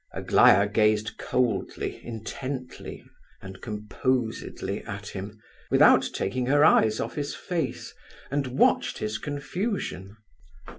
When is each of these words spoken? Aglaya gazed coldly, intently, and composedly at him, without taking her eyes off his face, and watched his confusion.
Aglaya 0.13 0.67
gazed 0.67 1.19
coldly, 1.19 2.03
intently, 2.03 3.05
and 3.39 3.61
composedly 3.61 4.83
at 4.85 5.09
him, 5.09 5.39
without 5.69 6.09
taking 6.11 6.47
her 6.47 6.65
eyes 6.65 6.99
off 6.99 7.13
his 7.13 7.35
face, 7.35 7.93
and 8.31 8.47
watched 8.47 8.97
his 8.97 9.19
confusion. 9.19 10.17